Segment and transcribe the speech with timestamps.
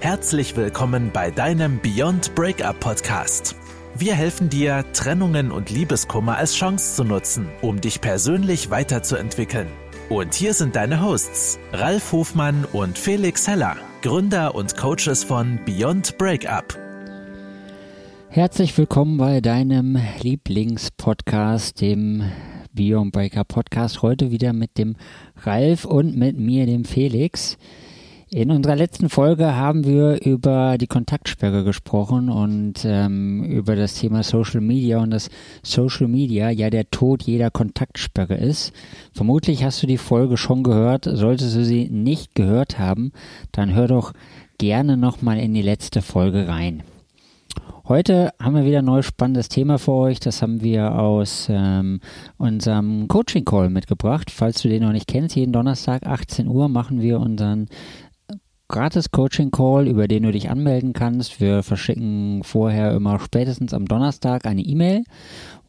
[0.00, 3.56] Herzlich willkommen bei deinem Beyond Breakup Podcast.
[3.96, 9.66] Wir helfen dir, Trennungen und Liebeskummer als Chance zu nutzen, um dich persönlich weiterzuentwickeln.
[10.08, 16.16] Und hier sind deine Hosts, Ralf Hofmann und Felix Heller, Gründer und Coaches von Beyond
[16.16, 16.78] Breakup.
[18.28, 22.22] Herzlich willkommen bei deinem Lieblingspodcast, dem
[22.72, 24.02] Beyond Breakup Podcast.
[24.02, 24.94] Heute wieder mit dem
[25.42, 27.58] Ralf und mit mir, dem Felix.
[28.30, 34.22] In unserer letzten Folge haben wir über die Kontaktsperre gesprochen und ähm, über das Thema
[34.22, 35.30] Social Media und dass
[35.62, 38.74] Social Media ja der Tod jeder Kontaktsperre ist.
[39.14, 41.08] Vermutlich hast du die Folge schon gehört.
[41.10, 43.12] Solltest du sie nicht gehört haben,
[43.50, 44.12] dann hör doch
[44.58, 46.82] gerne nochmal in die letzte Folge rein.
[47.86, 50.20] Heute haben wir wieder ein neues spannendes Thema für euch.
[50.20, 52.00] Das haben wir aus ähm,
[52.36, 54.30] unserem Coaching Call mitgebracht.
[54.30, 57.68] Falls du den noch nicht kennst, jeden Donnerstag 18 Uhr machen wir unseren
[58.68, 61.40] gratis Coaching Call, über den du dich anmelden kannst.
[61.40, 65.04] Wir verschicken vorher immer spätestens am Donnerstag eine E-Mail,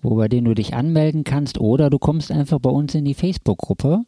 [0.02, 3.14] wo bei denen du dich anmelden kannst oder du kommst einfach bei uns in die
[3.14, 4.02] Facebook-Gruppe.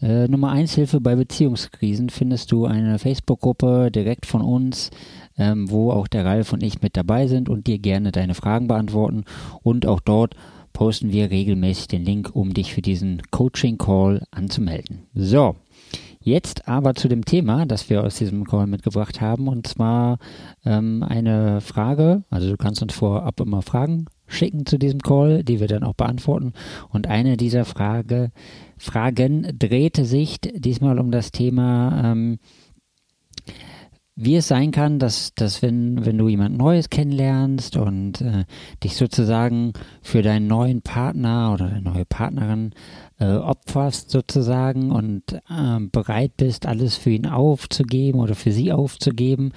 [0.00, 4.90] Äh, Nummer 1 Hilfe bei Beziehungskrisen findest du eine Facebook-Gruppe direkt von uns,
[5.36, 8.68] ähm, wo auch der Ralf und ich mit dabei sind und dir gerne deine Fragen
[8.68, 9.24] beantworten.
[9.62, 10.34] Und auch dort
[10.72, 15.00] posten wir regelmäßig den Link, um dich für diesen Coaching Call anzumelden.
[15.14, 15.56] So,
[16.22, 20.18] Jetzt aber zu dem Thema, das wir aus diesem Call mitgebracht haben, und zwar
[20.66, 25.60] ähm, eine Frage, also du kannst uns vorab immer Fragen schicken zu diesem Call, die
[25.60, 26.52] wir dann auch beantworten.
[26.90, 28.32] Und eine dieser Frage,
[28.76, 32.38] Fragen drehte sich diesmal um das Thema, ähm,
[34.22, 38.44] wie es sein kann, dass, dass wenn, wenn du jemand Neues kennenlernst und äh,
[38.84, 42.72] dich sozusagen für deinen neuen Partner oder deine neue Partnerin
[43.18, 49.52] äh, opferst sozusagen und äh, bereit bist, alles für ihn aufzugeben oder für sie aufzugeben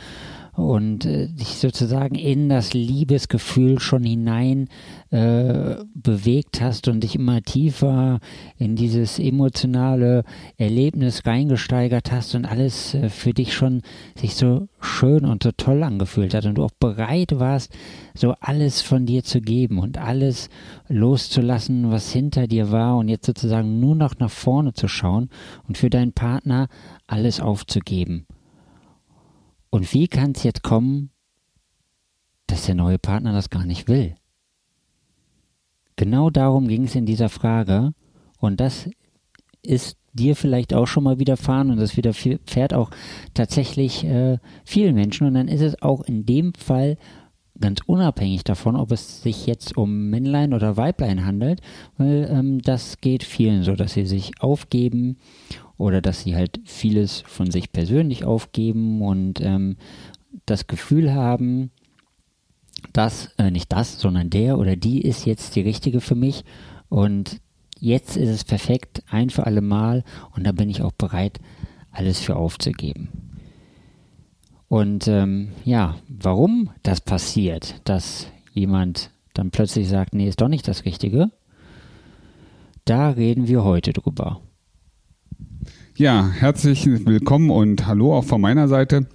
[0.56, 4.70] und äh, dich sozusagen in das Liebesgefühl schon hinein
[5.10, 8.20] äh, bewegt hast und dich immer tiefer
[8.58, 10.24] in dieses emotionale
[10.58, 13.82] Erlebnis reingesteigert hast und alles äh, für dich schon
[14.16, 17.74] sich so schön und so toll angefühlt hat und du auch bereit warst,
[18.14, 20.50] so alles von dir zu geben und alles
[20.88, 25.30] loszulassen, was hinter dir war und jetzt sozusagen nur noch nach vorne zu schauen
[25.68, 26.68] und für deinen Partner
[27.08, 28.28] alles aufzugeben.
[29.74, 31.10] Und wie kann es jetzt kommen,
[32.46, 34.14] dass der neue Partner das gar nicht will?
[35.96, 37.96] Genau darum ging es in dieser Frage.
[38.38, 38.88] Und das
[39.64, 41.72] ist dir vielleicht auch schon mal widerfahren.
[41.72, 42.92] Und das widerfährt auch
[43.34, 45.26] tatsächlich äh, vielen Menschen.
[45.26, 46.96] Und dann ist es auch in dem Fall
[47.60, 51.62] ganz unabhängig davon, ob es sich jetzt um Männlein oder Weiblein handelt,
[51.98, 55.18] weil ähm, das geht vielen so, dass sie sich aufgeben
[55.78, 59.78] oder dass sie halt vieles von sich persönlich aufgeben und ähm,
[60.46, 61.72] das Gefühl haben,
[62.92, 66.44] dass, äh, nicht das, sondern der oder die ist jetzt die richtige für mich
[66.90, 67.40] und
[67.80, 70.04] jetzt ist es perfekt, ein für alle Mal
[70.36, 71.40] und da bin ich auch bereit,
[71.92, 73.33] alles für aufzugeben.
[74.74, 80.68] Und ähm, ja, warum das passiert, dass jemand dann plötzlich sagt, nee, ist doch nicht
[80.68, 81.30] das Richtige,
[82.84, 84.42] da reden wir heute drüber.
[85.96, 89.06] Ja, herzlich willkommen und hallo auch von meiner Seite.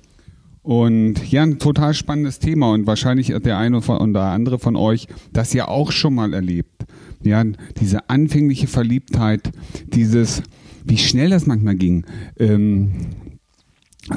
[0.63, 5.09] Und ja, ein total spannendes Thema und wahrscheinlich der eine oder der andere von euch
[5.33, 6.87] das ja auch schon mal erlebt.
[7.25, 7.43] Ja,
[7.81, 9.51] diese anfängliche Verliebtheit,
[9.93, 10.41] dieses,
[10.85, 12.07] wie schnell das manchmal ging.
[12.39, 12.93] Ähm,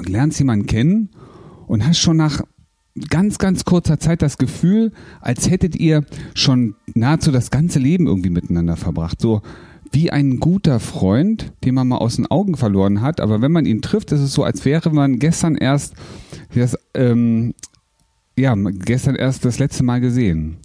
[0.06, 1.10] lernst jemanden kennen
[1.72, 2.42] und hast schon nach
[3.10, 8.30] ganz, ganz kurzer Zeit das Gefühl, als hättet ihr schon nahezu das ganze Leben irgendwie
[8.30, 9.22] miteinander verbracht.
[9.22, 9.42] So,
[9.90, 13.22] wie ein guter Freund, den man mal aus den Augen verloren hat.
[13.22, 15.94] Aber wenn man ihn trifft, ist es so, als wäre man gestern erst
[16.54, 17.54] das, ähm,
[18.38, 20.58] ja, gestern erst das letzte Mal gesehen.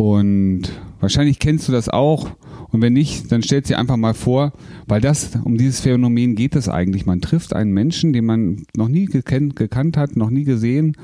[0.00, 0.62] Und
[1.00, 2.30] wahrscheinlich kennst du das auch.
[2.70, 4.52] Und wenn nicht, dann stellt sie einfach mal vor,
[4.86, 7.04] weil das, um dieses Phänomen geht es eigentlich.
[7.04, 10.96] Man trifft einen Menschen, den man noch nie gekannt, gekannt hat, noch nie gesehen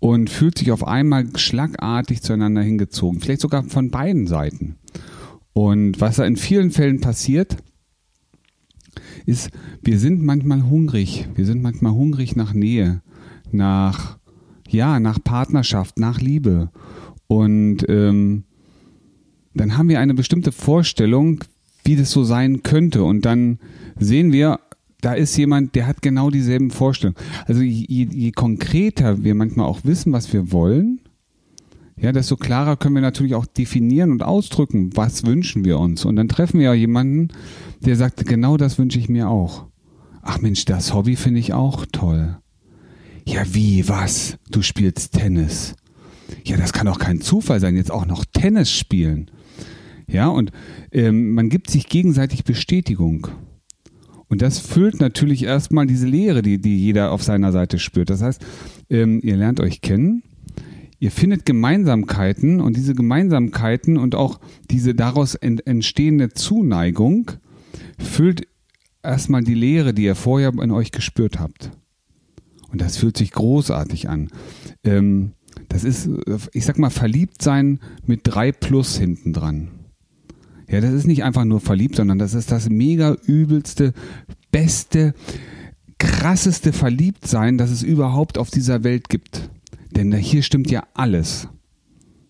[0.00, 3.20] und fühlt sich auf einmal schlagartig zueinander hingezogen.
[3.20, 4.76] Vielleicht sogar von beiden Seiten.
[5.52, 7.56] Und was da in vielen Fällen passiert,
[9.24, 9.50] ist,
[9.82, 11.28] wir sind manchmal hungrig.
[11.34, 13.02] Wir sind manchmal hungrig nach Nähe,
[13.50, 14.18] nach,
[14.68, 16.70] ja, nach Partnerschaft, nach Liebe.
[17.28, 18.44] Und ähm,
[19.54, 21.44] dann haben wir eine bestimmte Vorstellung,
[21.84, 23.04] wie das so sein könnte.
[23.04, 23.58] Und dann
[23.98, 24.60] sehen wir,
[25.00, 27.18] da ist jemand, der hat genau dieselben Vorstellungen.
[27.46, 31.00] Also je, je konkreter wir manchmal auch wissen, was wir wollen,
[31.98, 36.04] ja, desto klarer können wir natürlich auch definieren und ausdrücken, was wünschen wir uns.
[36.04, 37.28] Und dann treffen wir ja jemanden,
[37.80, 39.66] der sagt, genau das wünsche ich mir auch.
[40.20, 42.36] Ach Mensch, das Hobby finde ich auch toll.
[43.26, 44.36] Ja, wie, was?
[44.50, 45.74] Du spielst Tennis.
[46.44, 49.30] Ja, das kann doch kein Zufall sein, jetzt auch noch Tennis spielen.
[50.08, 50.52] Ja, und
[50.92, 53.28] ähm, man gibt sich gegenseitig Bestätigung.
[54.28, 58.10] Und das füllt natürlich erstmal diese Leere, die, die jeder auf seiner Seite spürt.
[58.10, 58.44] Das heißt,
[58.90, 60.22] ähm, ihr lernt euch kennen,
[60.98, 64.40] ihr findet Gemeinsamkeiten und diese Gemeinsamkeiten und auch
[64.70, 67.32] diese daraus ent entstehende Zuneigung
[67.98, 68.48] füllt
[69.02, 71.70] erstmal die Leere, die ihr vorher in euch gespürt habt.
[72.72, 74.28] Und das fühlt sich großartig an.
[74.84, 75.32] Ähm,
[75.76, 76.08] das ist,
[76.54, 79.68] ich sag mal, verliebt sein mit drei Plus hinten dran.
[80.70, 83.92] Ja, das ist nicht einfach nur verliebt, sondern das ist das mega übelste,
[84.50, 85.12] beste,
[85.98, 89.50] krasseste Verliebtsein, das es überhaupt auf dieser Welt gibt.
[89.90, 91.46] Denn hier stimmt ja alles.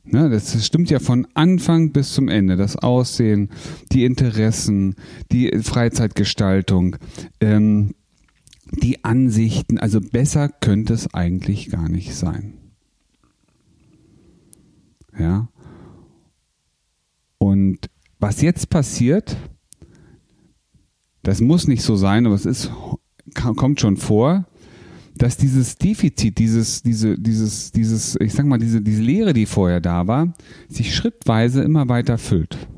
[0.02, 2.56] Ne, das stimmt ja von Anfang bis zum Ende.
[2.56, 3.50] Das Aussehen,
[3.92, 4.96] die Interessen,
[5.30, 6.96] die Freizeitgestaltung,
[7.40, 7.94] ähm,
[8.72, 9.78] die Ansichten.
[9.78, 12.54] Also besser könnte es eigentlich gar nicht sein.
[15.18, 15.48] Ja.
[17.38, 19.36] Und was jetzt passiert,
[21.22, 22.70] das muss nicht so sein, aber es ist,
[23.34, 24.46] kommt schon vor,
[25.16, 29.80] dass dieses Defizit, dieses, diese, dieses, dieses, ich sag mal, diese, diese Leere, die vorher
[29.80, 30.34] da war,
[30.68, 32.68] sich schrittweise immer weiter füllt.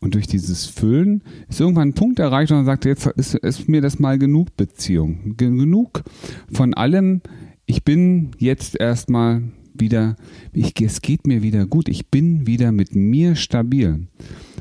[0.00, 3.68] Und durch dieses Füllen ist irgendwann ein Punkt erreicht und man sagt, jetzt ist, ist
[3.68, 5.36] mir das mal genug Beziehung.
[5.36, 6.04] Genug
[6.52, 7.20] von allem.
[7.66, 9.42] Ich bin jetzt erstmal
[9.80, 10.16] wieder,
[10.52, 14.06] ich, es geht mir wieder gut, ich bin wieder mit mir stabil.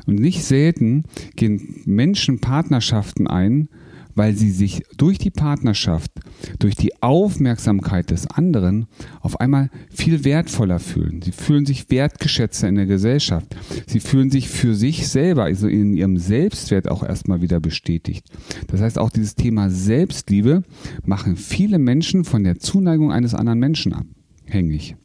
[0.05, 1.03] Und nicht selten
[1.35, 3.69] gehen Menschen Partnerschaften ein,
[4.17, 6.11] weil sie sich durch die Partnerschaft,
[6.57, 8.87] durch die Aufmerksamkeit des anderen
[9.21, 11.21] auf einmal viel wertvoller fühlen.
[11.21, 13.55] Sie fühlen sich wertgeschätzter in der Gesellschaft.
[13.85, 18.25] Sie fühlen sich für sich selber, also in ihrem Selbstwert auch erstmal wieder bestätigt.
[18.67, 20.63] Das heißt, auch dieses Thema Selbstliebe
[21.05, 24.95] machen viele Menschen von der Zuneigung eines anderen Menschen abhängig.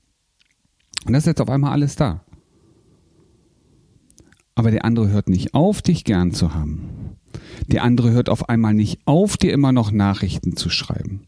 [1.06, 2.20] Und das ist jetzt auf einmal alles da.
[4.54, 7.16] Aber der andere hört nicht auf, dich gern zu haben.
[7.68, 11.22] Der andere hört auf einmal nicht auf, dir immer noch Nachrichten zu schreiben.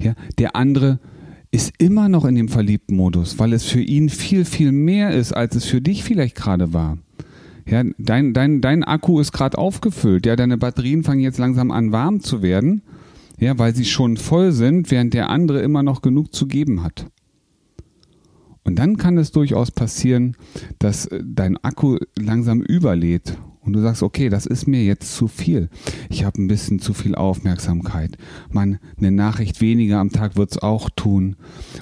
[0.00, 1.00] Ja, der andere
[1.50, 5.32] ist immer noch in dem verliebten Modus, weil es für ihn viel, viel mehr ist,
[5.32, 6.98] als es für dich vielleicht gerade war.
[7.66, 10.26] Ja, dein, dein, dein Akku ist gerade aufgefüllt.
[10.26, 12.82] Ja, deine Batterien fangen jetzt langsam an warm zu werden.
[13.38, 17.06] Ja, weil sie schon voll sind, während der andere immer noch genug zu geben hat.
[18.68, 20.36] Und dann kann es durchaus passieren,
[20.78, 25.26] dass äh, dein Akku langsam überlädt und du sagst, okay, das ist mir jetzt zu
[25.26, 25.70] viel.
[26.10, 28.18] Ich habe ein bisschen zu viel Aufmerksamkeit.
[28.50, 31.36] Man, eine Nachricht weniger am Tag wird's auch tun.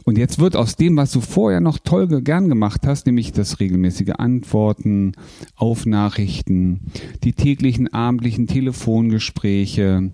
[0.04, 3.58] Und jetzt wird aus dem, was du vorher noch toll gern gemacht hast, nämlich das
[3.58, 5.10] regelmäßige Antworten
[5.56, 6.82] auf Nachrichten,
[7.24, 10.12] die täglichen abendlichen Telefongespräche,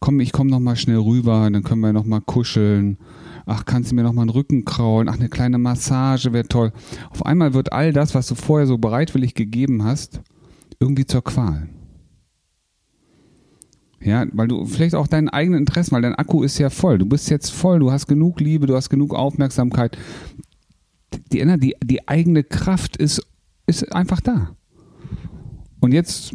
[0.00, 2.96] komm, ich komme noch mal schnell rüber, dann können wir noch mal kuscheln
[3.46, 6.72] ach, kannst du mir noch mal einen Rücken kraulen, ach, eine kleine Massage wäre toll.
[7.10, 10.20] Auf einmal wird all das, was du vorher so bereitwillig gegeben hast,
[10.80, 11.68] irgendwie zur Qual.
[14.00, 16.98] Ja, weil du vielleicht auch deinen eigenen Interessen, weil dein Akku ist ja voll.
[16.98, 19.96] Du bist jetzt voll, du hast genug Liebe, du hast genug Aufmerksamkeit.
[21.32, 23.26] Die, die, die eigene Kraft ist,
[23.66, 24.56] ist einfach da.
[25.80, 26.34] Und jetzt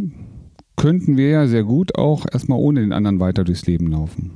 [0.77, 4.31] könnten wir ja sehr gut auch erstmal ohne den anderen weiter durchs Leben laufen.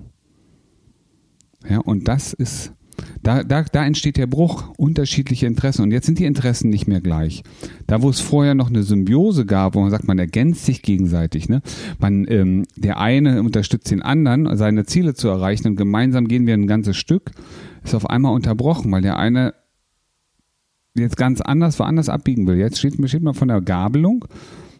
[1.69, 2.73] Ja, und das ist,
[3.21, 5.83] da, da, da entsteht der Bruch, unterschiedliche Interessen.
[5.83, 7.43] Und jetzt sind die Interessen nicht mehr gleich.
[7.87, 11.49] Da, wo es vorher noch eine Symbiose gab, wo man sagt, man ergänzt sich gegenseitig.
[11.49, 11.61] Ne?
[11.99, 16.53] Man, ähm, der eine unterstützt den anderen, seine Ziele zu erreichen und gemeinsam gehen wir
[16.53, 17.31] ein ganzes Stück,
[17.83, 19.53] ist auf einmal unterbrochen, weil der eine
[20.95, 22.57] jetzt ganz anders, woanders abbiegen will.
[22.57, 24.25] Jetzt steht, steht man von der Gabelung.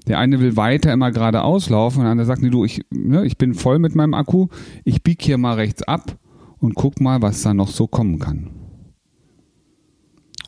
[0.08, 3.25] Der eine will weiter immer geradeaus laufen und der andere sagt, nee, du, ich, ne,
[3.25, 4.50] ich bin voll mit meinem Akku,
[4.84, 6.18] ich bieg hier mal rechts ab
[6.63, 8.50] und guck mal, was da noch so kommen kann.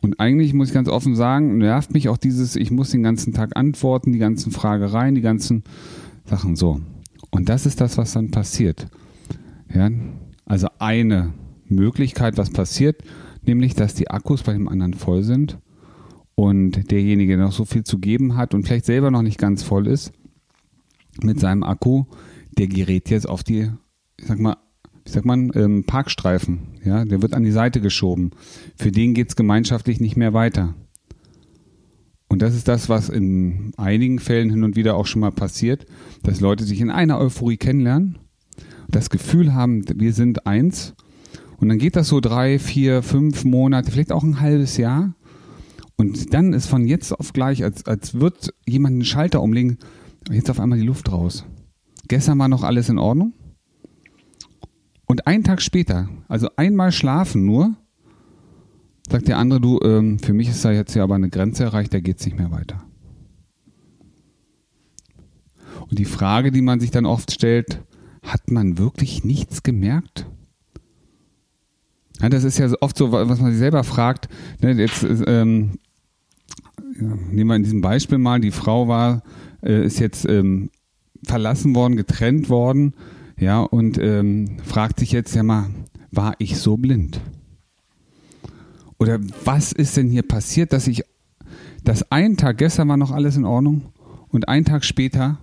[0.02, 3.34] Und eigentlich muss ich ganz offen sagen, nervt mich auch dieses, ich muss den ganzen
[3.34, 5.66] Tag antworten, die ganzen Fragereien, die ganzen
[6.24, 6.80] Sachen so.
[7.32, 8.88] Und das ist das, was dann passiert.
[9.74, 9.90] Ja,
[10.46, 11.34] also eine
[11.68, 13.04] Möglichkeit, was passiert,
[13.42, 15.60] nämlich, dass die Akkus bei dem anderen voll sind
[16.36, 19.86] und derjenige noch so viel zu geben hat und vielleicht selber noch nicht ganz voll
[19.86, 20.14] ist
[21.22, 22.06] mit seinem Akku,
[22.58, 23.70] der gerät jetzt auf die,
[24.18, 24.56] ich sag mal,
[25.06, 26.80] wie sagt man, ähm, Parkstreifen.
[26.84, 28.32] Ja, der wird an die Seite geschoben.
[28.76, 30.74] Für den geht's gemeinschaftlich nicht mehr weiter.
[32.28, 35.86] Und das ist das, was in einigen Fällen hin und wieder auch schon mal passiert,
[36.24, 38.18] dass Leute sich in einer Euphorie kennenlernen,
[38.90, 40.96] das Gefühl haben, wir sind eins.
[41.58, 45.16] Und dann geht das so drei, vier, fünf Monate, vielleicht auch ein halbes Jahr.
[45.98, 49.78] Und dann ist von jetzt auf gleich, als, als wird jemand einen Schalter umlegen,
[50.30, 51.46] jetzt auf einmal die Luft raus.
[52.08, 53.34] Gestern war noch alles in Ordnung.
[55.06, 57.76] Und einen Tag später, also einmal schlafen nur,
[59.10, 61.94] sagt der andere, du, ähm, für mich ist da jetzt ja aber eine Grenze erreicht,
[61.94, 62.84] da geht es nicht mehr weiter.
[65.90, 67.82] Und die Frage, die man sich dann oft stellt,
[68.24, 70.26] hat man wirklich nichts gemerkt?
[72.22, 74.30] Ja, das ist ja oft so, was man sich selber fragt.
[74.62, 75.80] Ne, jetzt ähm,
[76.98, 79.22] nehmen wir in diesem Beispiel mal, die Frau war,
[79.62, 80.70] äh, ist jetzt ähm,
[81.24, 82.94] verlassen worden, getrennt worden,
[83.38, 85.70] ja, und ähm, fragt sich jetzt ja mal,
[86.12, 87.20] war ich so blind?
[88.98, 91.04] Oder was ist denn hier passiert, dass ich,
[91.84, 93.94] dass ein Tag, gestern war noch alles in Ordnung
[94.30, 95.38] und ein Tag später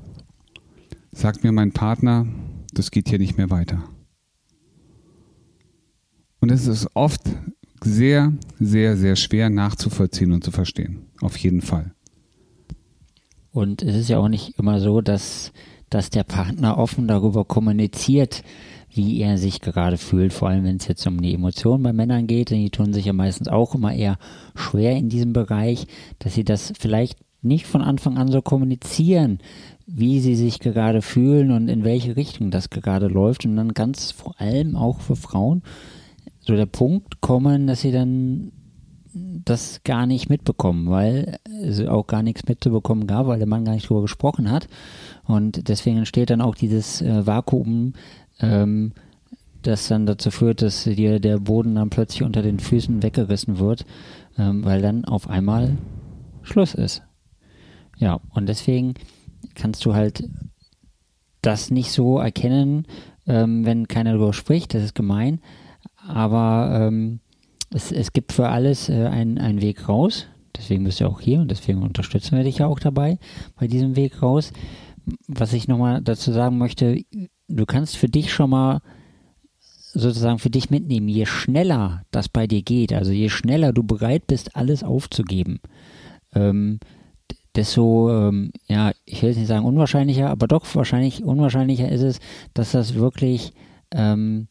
[1.12, 2.26] sagt mir mein Partner,
[2.72, 3.84] das geht hier nicht mehr weiter.
[6.40, 7.20] Und es ist oft
[7.84, 11.06] sehr, sehr, sehr schwer nachzuvollziehen und zu verstehen.
[11.20, 11.94] Auf jeden Fall.
[13.52, 15.52] Und es ist ja auch nicht immer so, dass,
[15.94, 18.42] dass der Partner offen darüber kommuniziert,
[18.90, 22.26] wie er sich gerade fühlt, vor allem wenn es jetzt um die Emotionen bei Männern
[22.26, 24.18] geht, denn die tun sich ja meistens auch immer eher
[24.54, 25.86] schwer in diesem Bereich,
[26.18, 29.38] dass sie das vielleicht nicht von Anfang an so kommunizieren,
[29.86, 33.44] wie sie sich gerade fühlen und in welche Richtung das gerade läuft.
[33.44, 35.62] Und dann ganz vor allem auch für Frauen
[36.40, 38.52] so der Punkt kommen, dass sie dann
[39.14, 43.74] das gar nicht mitbekommen, weil es auch gar nichts mitzubekommen gab, weil der Mann gar
[43.74, 44.68] nicht drüber gesprochen hat.
[45.24, 47.94] Und deswegen entsteht dann auch dieses äh, Vakuum,
[48.40, 48.92] ähm,
[49.62, 53.86] das dann dazu führt, dass dir der Boden dann plötzlich unter den Füßen weggerissen wird,
[54.38, 55.76] ähm, weil dann auf einmal
[56.42, 57.02] Schluss ist.
[57.98, 58.94] Ja, und deswegen
[59.54, 60.28] kannst du halt
[61.42, 62.86] das nicht so erkennen,
[63.26, 65.40] ähm, wenn keiner darüber spricht, das ist gemein,
[65.96, 67.20] aber ähm,
[67.74, 70.26] es, es gibt für alles äh, einen, einen Weg raus.
[70.56, 73.18] Deswegen bist du auch hier und deswegen unterstützen wir dich ja auch dabei,
[73.58, 74.52] bei diesem Weg raus.
[75.26, 77.02] Was ich nochmal dazu sagen möchte,
[77.48, 78.80] du kannst für dich schon mal
[79.94, 84.26] sozusagen für dich mitnehmen, je schneller das bei dir geht, also je schneller du bereit
[84.26, 85.60] bist, alles aufzugeben,
[86.34, 86.80] ähm,
[87.54, 92.20] desto, ähm, ja, ich will jetzt nicht sagen unwahrscheinlicher, aber doch wahrscheinlich unwahrscheinlicher ist es,
[92.54, 93.52] dass das wirklich
[93.90, 94.48] ähm,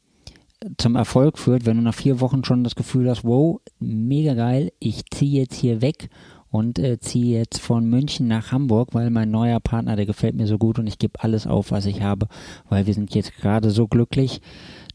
[0.77, 4.72] zum Erfolg führt, wenn du nach vier Wochen schon das Gefühl hast, wow, mega geil,
[4.80, 6.10] ich ziehe jetzt hier weg
[6.50, 10.48] und äh, ziehe jetzt von München nach Hamburg, weil mein neuer Partner, der gefällt mir
[10.48, 12.27] so gut und ich gebe alles auf, was ich habe,
[12.70, 14.41] weil wir sind jetzt gerade so glücklich,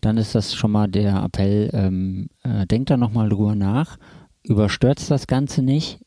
[0.00, 3.96] dann ist das schon mal der Appell, ähm, äh, denkt da nochmal drüber nach,
[4.42, 6.00] überstürzt das Ganze nicht,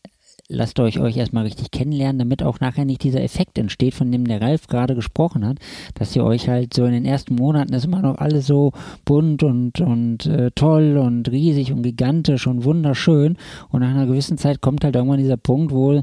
[0.49, 4.25] lasst euch euch erstmal richtig kennenlernen, damit auch nachher nicht dieser Effekt entsteht, von dem
[4.27, 5.59] der Ralf gerade gesprochen hat,
[5.93, 8.71] dass ihr euch halt so in den ersten Monaten ist immer noch alles so
[9.05, 13.37] bunt und, und äh, toll und riesig und gigantisch und wunderschön
[13.69, 16.01] und nach einer gewissen Zeit kommt halt irgendwann dieser Punkt, wo,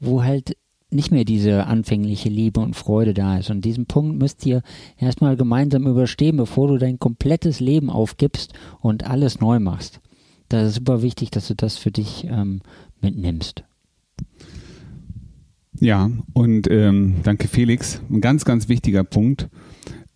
[0.00, 0.56] wo halt
[0.90, 3.50] nicht mehr diese anfängliche Liebe und Freude da ist.
[3.50, 4.62] Und diesen Punkt müsst ihr
[4.98, 10.00] erstmal gemeinsam überstehen, bevor du dein komplettes Leben aufgibst und alles neu machst.
[10.50, 12.60] Das ist super wichtig, dass du das für dich ähm,
[13.02, 13.64] mitnimmst.
[15.80, 18.00] Ja, und ähm, danke Felix.
[18.08, 19.48] Ein ganz, ganz wichtiger Punkt.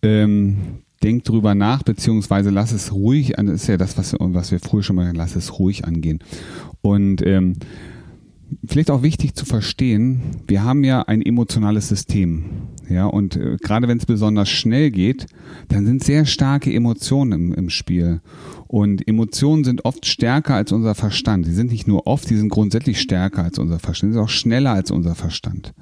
[0.01, 4.51] Ähm, denk drüber nach, beziehungsweise lass es ruhig an, das ist ja das, was, was
[4.51, 6.19] wir früher schon mal, lass es ruhig angehen.
[6.81, 7.57] Und ähm,
[8.65, 12.45] vielleicht auch wichtig zu verstehen, wir haben ja ein emotionales System.
[12.89, 15.27] Ja, und äh, gerade wenn es besonders schnell geht,
[15.67, 18.21] dann sind sehr starke Emotionen im, im Spiel.
[18.67, 21.47] Und Emotionen sind oft stärker als unser Verstand.
[21.47, 24.11] Die sind nicht nur oft, die sind grundsätzlich stärker als unser Verstand.
[24.11, 25.73] Die sind auch schneller als unser Verstand.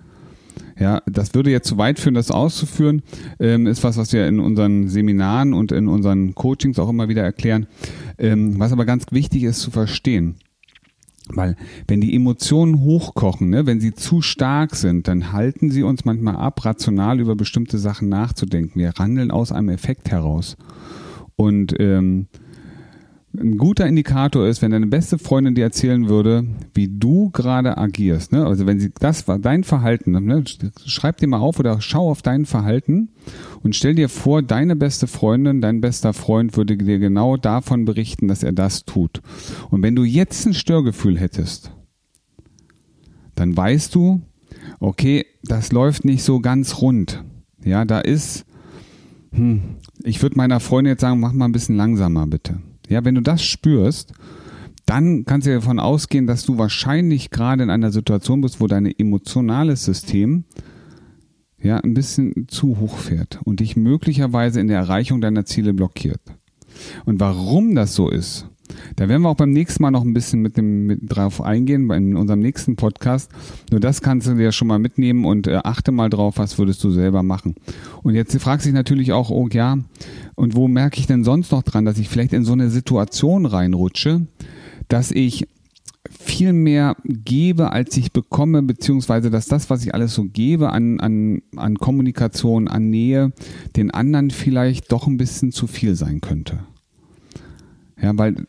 [0.78, 3.02] Ja, das würde jetzt zu weit führen, das auszuführen.
[3.40, 7.24] Ähm, ist was, was wir in unseren Seminaren und in unseren Coachings auch immer wieder
[7.24, 7.68] erklären.
[8.18, 10.36] Ähm, was aber ganz wichtig ist zu verstehen.
[11.30, 11.56] Weil
[11.88, 16.36] wenn die Emotionen hochkochen, ne, wenn sie zu stark sind, dann halten sie uns manchmal
[16.36, 18.80] ab, rational über bestimmte Sachen nachzudenken.
[18.80, 20.56] Wir handeln aus einem Effekt heraus.
[21.36, 22.28] Und ähm,
[23.40, 28.32] ein guter Indikator ist, wenn deine beste Freundin dir erzählen würde, wie du gerade agierst.
[28.32, 28.46] Ne?
[28.46, 30.44] Also wenn sie das war dein Verhalten, ne?
[30.86, 33.10] schreib dir mal auf oder schau auf dein Verhalten
[33.64, 38.28] und stell dir vor, deine beste Freundin, dein bester Freund würde dir genau davon berichten,
[38.28, 39.22] dass er das tut.
[39.70, 41.72] Und wenn du jetzt ein Störgefühl hättest,
[43.36, 44.22] dann weißt du,
[44.80, 47.24] okay, das läuft nicht so ganz rund.
[47.64, 48.46] Ja, da ist,
[49.32, 49.62] hm,
[50.04, 52.60] ich würde meiner Freundin jetzt sagen, mach mal ein bisschen langsamer bitte.
[52.90, 54.14] Ja, wenn du das spürst,
[54.86, 58.86] dann kannst du davon ausgehen, dass du wahrscheinlich gerade in einer Situation bist, wo dein
[58.86, 60.44] emotionales System
[61.60, 66.22] ja ein bisschen zu hoch fährt und dich möglicherweise in der Erreichung deiner Ziele blockiert.
[67.06, 68.48] Und warum das so ist,
[68.96, 71.90] da werden wir auch beim nächsten Mal noch ein bisschen mit dem mit drauf eingehen,
[71.92, 73.32] in unserem nächsten Podcast.
[73.72, 76.84] Nur das kannst du dir schon mal mitnehmen und äh, achte mal drauf, was würdest
[76.84, 77.56] du selber machen.
[78.04, 79.78] Und jetzt fragt sich natürlich auch, oh ja,
[80.36, 83.46] Und wo merke ich denn sonst noch dran, dass ich vielleicht in so eine Situation
[83.46, 84.28] reinrutsche,
[84.88, 85.48] dass ich
[86.10, 91.00] viel mehr gebe, als ich bekomme, beziehungsweise dass das, was ich alles so gebe an,
[91.00, 93.32] an, an Kommunikation, an Nähe,
[93.76, 96.60] den anderen vielleicht doch ein bisschen zu viel sein könnte.
[98.02, 98.46] Ja, weil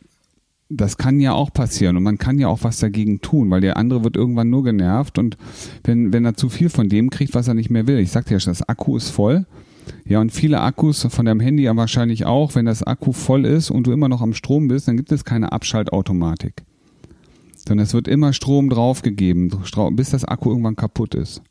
[0.68, 3.76] das kann ja auch passieren und man kann ja auch was dagegen tun, weil der
[3.76, 5.36] andere wird irgendwann nur genervt und
[5.84, 7.98] wenn, wenn er zu viel von dem kriegt, was er nicht mehr will.
[7.98, 9.46] Ich sagte ja schon, das Akku ist voll.
[10.04, 13.70] Ja, und viele Akkus von deinem Handy ja wahrscheinlich auch, wenn das Akku voll ist
[13.70, 16.64] und du immer noch am Strom bist, dann gibt es keine Abschaltautomatik.
[17.56, 19.52] Sondern es wird immer Strom draufgegeben,
[19.92, 21.42] bis das Akku irgendwann kaputt ist.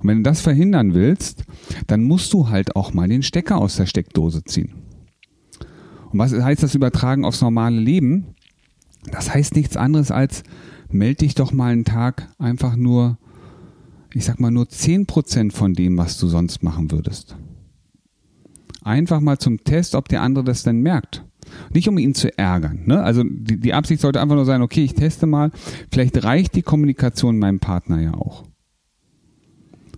[0.00, 1.44] Und wenn du das verhindern willst,
[1.86, 4.74] dann musst du halt auch mal den Stecker aus der Steckdose ziehen.
[6.16, 8.28] Und was heißt das übertragen aufs normale Leben?
[9.12, 10.44] Das heißt nichts anderes als,
[10.90, 13.18] melde dich doch mal einen Tag einfach nur,
[14.14, 17.36] ich sag mal nur 10% von dem, was du sonst machen würdest.
[18.82, 21.22] Einfach mal zum Test, ob der andere das denn merkt.
[21.74, 22.84] Nicht um ihn zu ärgern.
[22.86, 23.02] Ne?
[23.02, 25.50] Also die, die Absicht sollte einfach nur sein, okay, ich teste mal,
[25.92, 28.44] vielleicht reicht die Kommunikation meinem Partner ja auch.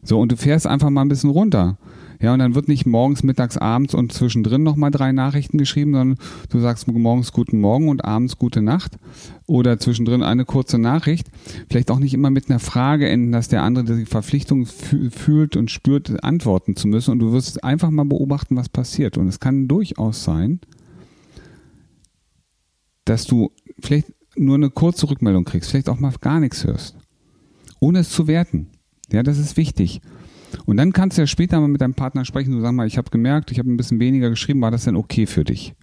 [0.02, 1.78] So, und du fährst einfach mal ein bisschen runter.
[2.20, 6.18] Ja, und dann wird nicht morgens, mittags, abends und zwischendrin nochmal drei Nachrichten geschrieben, sondern
[6.48, 8.98] du sagst morgens guten Morgen und abends gute Nacht
[9.46, 11.28] oder zwischendrin eine kurze Nachricht.
[11.70, 15.70] Vielleicht auch nicht immer mit einer Frage enden, dass der andere die Verpflichtung fühlt und
[15.70, 17.12] spürt, antworten zu müssen.
[17.12, 19.16] Und du wirst einfach mal beobachten, was passiert.
[19.16, 20.60] Und es kann durchaus sein,
[23.04, 26.96] dass du vielleicht nur eine kurze Rückmeldung kriegst, vielleicht auch mal gar nichts hörst,
[27.80, 28.68] ohne es zu werten.
[29.10, 30.00] Ja, das ist wichtig.
[30.66, 32.52] Und dann kannst du ja später mal mit deinem Partner sprechen.
[32.52, 34.60] Du sag mal, ich habe gemerkt, ich habe ein bisschen weniger geschrieben.
[34.60, 35.74] War das denn okay für dich?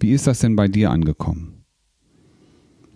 [0.00, 1.64] Wie ist das denn bei dir angekommen?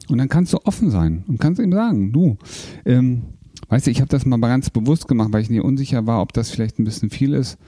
[0.08, 2.36] Und dann kannst du offen sein und kannst ihm sagen, du,
[2.84, 3.22] ähm,
[3.68, 6.32] weißt du, ich habe das mal ganz bewusst gemacht, weil ich mir unsicher war, ob
[6.32, 7.58] das vielleicht ein bisschen viel ist.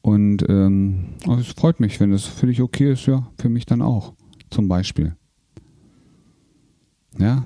[0.00, 3.66] Und ähm, oh, es freut mich, wenn es für dich okay ist, ja, für mich
[3.66, 4.14] dann auch,
[4.50, 5.16] zum Beispiel.
[7.18, 7.44] Ja,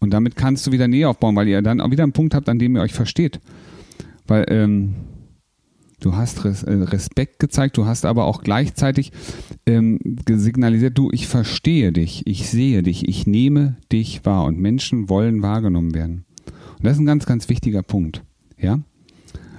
[0.00, 2.48] und damit kannst du wieder Nähe aufbauen, weil ihr dann auch wieder einen Punkt habt,
[2.48, 3.40] an dem ihr euch versteht.
[4.28, 4.94] Weil ähm,
[6.00, 9.10] du hast Res äh, Respekt gezeigt, du hast aber auch gleichzeitig
[9.66, 15.08] ähm, signalisiert, du, ich verstehe dich, ich sehe dich, ich nehme dich wahr und Menschen
[15.08, 16.24] wollen wahrgenommen werden.
[16.76, 18.22] Und das ist ein ganz, ganz wichtiger Punkt.
[18.56, 18.78] Ja?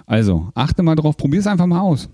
[0.06, 2.10] Also, achte mal drauf, probier es einfach mal aus.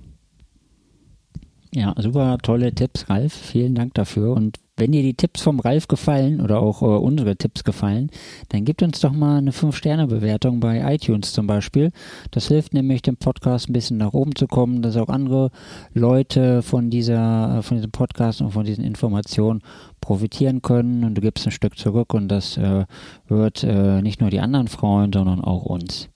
[1.74, 3.34] Ja, super tolle Tipps, Ralf.
[3.34, 4.32] Vielen Dank dafür.
[4.34, 8.09] Und wenn dir die Tipps vom Ralf gefallen oder auch äh, unsere Tipps gefallen,
[8.49, 11.91] dann gib uns doch mal eine 5-Sterne-Bewertung bei iTunes zum Beispiel.
[12.31, 15.51] Das hilft nämlich dem Podcast ein bisschen nach oben zu kommen, dass auch andere
[15.93, 19.61] Leute von dieser, äh, von diesem Podcast und von diesen Informationen
[20.01, 22.85] profitieren können und du gibst ein Stück zurück und das äh,
[23.27, 26.09] wird äh, nicht nur die anderen freuen, sondern auch uns.